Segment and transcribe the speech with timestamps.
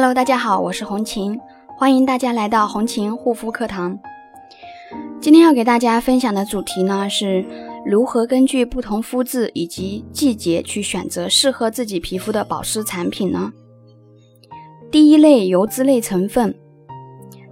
[0.00, 1.40] Hello，大家好，我是红琴，
[1.76, 3.98] 欢迎大家来到红琴护肤课堂。
[5.20, 7.44] 今天要给大家分享的主题呢，是
[7.84, 13.52] 如何根据不同肤质以及季节去选择适合自己皮肤的保湿产品呢？
[14.88, 16.54] 第一类油脂类成分，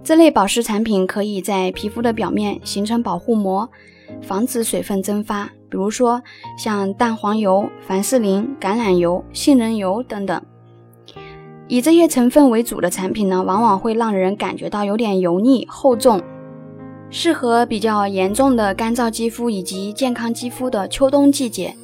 [0.01, 3.69] 这类保湿产品可以在皮肤的表面形成保护膜，
[4.21, 6.21] 防止水分蒸发，比如说
[6.57, 10.41] 像蛋黄油、凡士林、橄榄油、杏仁油等等。
[11.69, 16.21] 以这些成分为主的产品呢，往往会让人感觉到有点油腻、厚重，
[17.09, 21.75] 适合比较严重的干燥肌肤以及健康肌肤的秋冬季节。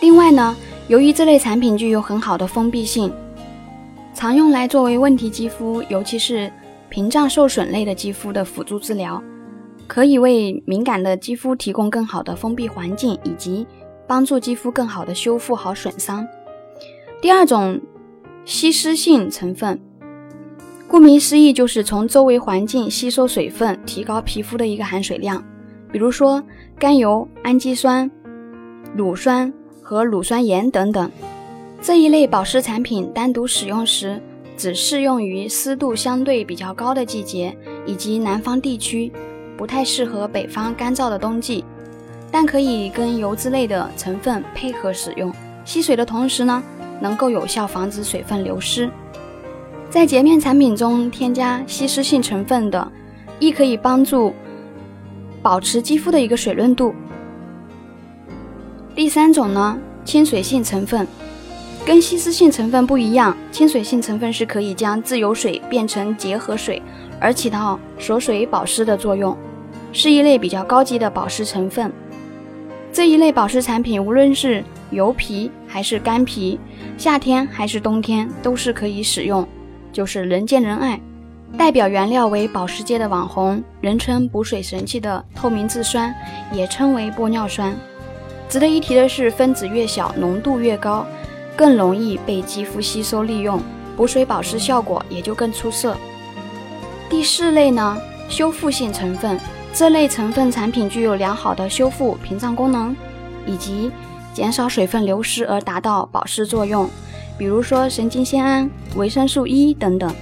[0.00, 0.56] 另外呢，
[0.88, 3.12] 由于这类产品具有很好的封闭性，
[4.14, 6.50] 常用来作为问题肌肤，尤其是
[6.88, 9.22] 屏障受损类的肌肤的辅助治疗，
[9.86, 13.66] 可以为敏感的肌肤提供更好的封闭环境，以及
[14.06, 16.26] 帮助肌肤更好的修复好损伤。
[17.20, 17.78] 第二种。
[18.50, 19.78] 吸湿性成分，
[20.88, 25.40] 顾名思义，就是从周围环境吸收水分，提高皮肤的一个含水量。
[25.92, 26.42] 比如说
[26.76, 28.10] 甘油、氨基酸、
[28.96, 31.08] 乳酸和乳酸盐等等。
[31.80, 34.20] 这一类保湿产品单独使用时，
[34.56, 39.12] 只适用于湿度相对比较高的季节以及南方地区，
[39.56, 41.64] 不太适合北方干燥的冬季。
[42.32, 45.32] 但可以跟油脂类的成分配合使用，
[45.64, 46.60] 吸水的同时呢。
[47.00, 48.88] 能够有效防止水分流失，
[49.88, 52.92] 在洁面产品中添加吸湿性成分的，
[53.38, 54.34] 亦可以帮助
[55.42, 56.94] 保持肌肤的一个水润度。
[58.94, 61.06] 第三种呢，亲水性成分，
[61.86, 66.82] 跟吸湿性成分不一样，亲水性成分是可以将自由水变成结合水，
[67.18, 69.34] 而起到锁水保湿的作用，
[69.92, 71.90] 是一类比较高级的保湿成分。
[72.92, 76.58] 这一类保湿产品，无论是油皮还是干皮，
[76.98, 79.46] 夏天还是冬天都是可以使用，
[79.92, 81.00] 就是人见人爱。
[81.58, 86.14] 代表原料为保时捷的网红，人称补水神器的透明质酸，
[86.52, 87.74] 也称为玻尿酸。
[88.48, 91.06] 值得一提的是，分子越小，浓度越高，
[91.56, 93.60] 更容易被肌肤吸收利用，
[93.96, 95.96] 补水保湿效果也就更出色。
[97.08, 97.96] 第四类呢，
[98.28, 99.38] 修复性成分，
[99.72, 102.94] 这类成分产品具有良好的修复屏障功能，
[103.46, 103.90] 以及。
[104.32, 106.88] 减少水分流失而达到保湿作用，
[107.36, 110.14] 比如说神经酰胺、维生素 E 等等。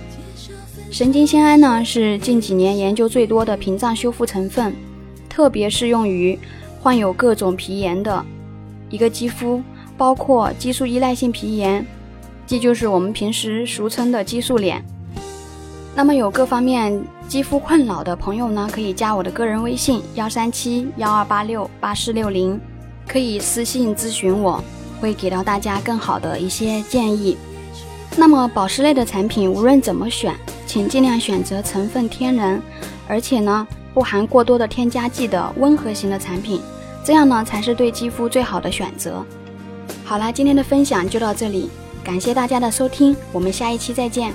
[0.90, 4.74] 神经酰胺呢是近几年研究最多的屏障修复成分，
[5.28, 6.38] 特别适用于
[6.80, 8.24] 患有各种皮炎的
[8.88, 9.62] 一个肌肤，
[9.96, 11.86] 包括激素依赖性皮炎，
[12.46, 14.82] 这就是我们平时俗称的激素脸。
[15.94, 22.58] 那么有各方面肌肤困扰的朋友呢，可以加我的个人微信：幺三七幺二八六八四六零。
[23.08, 24.62] 可以私信咨询我，
[25.00, 27.36] 会给到大家更好的一些建议。
[28.16, 30.34] 那么保湿类的产品无论怎么选，
[30.66, 32.60] 请尽量选择成分天然，
[33.06, 36.60] 而且呢不含过多的添加剂的温和型的产品，
[37.02, 39.24] 这样呢才是对肌肤最好的选择。
[40.04, 41.70] 好啦，今天的分享就到这里，
[42.04, 44.32] 感谢大家的收听，我们下一期再见。